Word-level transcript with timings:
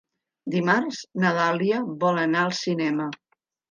Dimarts 0.55 1.03
na 1.25 1.35
Dàlia 1.41 1.85
vol 2.07 2.25
anar 2.27 2.45
al 2.49 2.61
cinema. 2.67 3.13